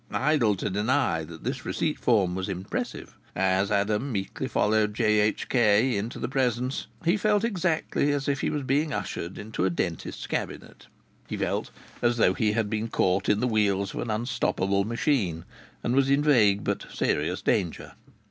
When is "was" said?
2.33-2.49, 8.49-8.63, 15.95-16.09